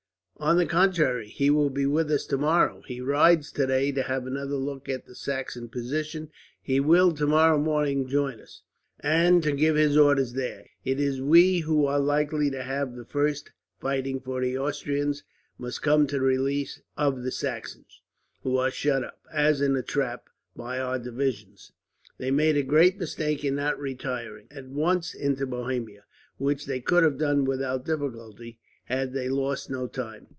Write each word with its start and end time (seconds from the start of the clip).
"On 0.37 0.57
the 0.57 0.65
contrary, 0.65 1.27
he 1.27 1.51
will 1.51 1.69
be 1.69 1.85
with 1.85 2.09
us 2.09 2.25
tomorrow. 2.25 2.81
He 2.87 2.99
rides 2.99 3.51
today 3.51 3.91
to 3.91 4.01
have 4.01 4.25
another 4.25 4.55
look 4.55 4.89
at 4.89 5.05
the 5.05 5.13
Saxon 5.13 5.69
position, 5.69 6.31
and 6.67 6.81
to 6.81 6.81
give 6.81 6.81
his 6.81 6.81
orders 6.81 6.81
there. 6.81 6.81
He 6.81 6.81
will, 6.81 7.11
tomorrow 7.13 7.59
morning, 7.59 8.07
join 8.07 8.41
us. 8.41 8.63
It 9.03 10.99
is 10.99 11.21
we 11.21 11.59
who 11.59 11.85
are 11.85 11.99
likely 11.99 12.49
to 12.49 12.63
have 12.63 12.95
the 12.95 13.05
first 13.05 13.51
fighting; 13.79 14.19
for 14.19 14.41
the 14.41 14.57
Austrians 14.57 15.21
must 15.59 15.83
come 15.83 16.07
to 16.07 16.15
the 16.17 16.23
relief 16.25 16.79
of 16.97 17.21
the 17.21 17.31
Saxons, 17.31 18.01
who 18.41 18.57
are 18.57 18.71
shut 18.71 19.03
up, 19.03 19.21
as 19.31 19.61
in 19.61 19.75
a 19.75 19.83
trap, 19.83 20.27
by 20.55 20.79
our 20.79 20.97
divisions. 20.97 21.71
They 22.17 22.31
made 22.31 22.57
a 22.57 22.63
great 22.63 22.97
mistake 22.97 23.45
in 23.45 23.53
not 23.57 23.79
retiring, 23.79 24.47
at 24.49 24.65
once, 24.65 25.13
into 25.13 25.45
Bohemia; 25.45 26.05
which 26.39 26.65
they 26.65 26.81
could 26.81 27.03
have 27.03 27.19
done 27.19 27.45
without 27.45 27.85
difficulty, 27.85 28.57
had 28.85 29.13
they 29.13 29.29
lost 29.29 29.69
no 29.69 29.85
time. 29.85 30.27